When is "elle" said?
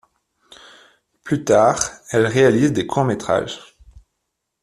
2.09-2.25